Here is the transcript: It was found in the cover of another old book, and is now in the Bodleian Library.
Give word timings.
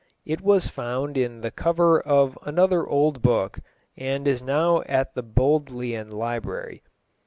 It 0.25 0.41
was 0.41 0.67
found 0.67 1.15
in 1.15 1.41
the 1.41 1.51
cover 1.51 2.01
of 2.01 2.35
another 2.41 2.87
old 2.87 3.21
book, 3.21 3.59
and 3.95 4.27
is 4.27 4.41
now 4.41 4.79
in 4.79 5.05
the 5.13 5.21
Bodleian 5.21 6.09
Library. 6.09 6.81